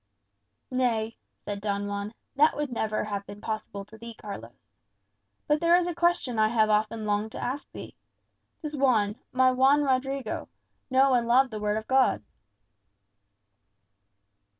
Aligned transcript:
"Nay," 0.71 1.15
said 1.45 1.61
Don 1.61 1.85
Juan, 1.85 2.15
"that 2.35 2.57
would 2.57 2.71
never 2.71 3.03
have 3.03 3.23
been 3.27 3.39
possible 3.39 3.85
to 3.85 3.99
thee, 3.99 4.15
Carlos. 4.15 4.65
But 5.47 5.59
there 5.59 5.75
is 5.77 5.85
a 5.85 5.93
question 5.93 6.39
I 6.39 6.47
have 6.47 6.71
often 6.71 7.05
longed 7.05 7.33
to 7.33 7.39
ask 7.39 7.71
thee. 7.71 7.93
Does 8.63 8.75
Juan, 8.75 9.15
my 9.31 9.51
Juan 9.51 9.83
Rodrigo, 9.83 10.49
know 10.89 11.13
and 11.13 11.27
love 11.27 11.51
the 11.51 11.59
Word 11.59 11.77
of 11.77 11.85
God?" 11.87 12.23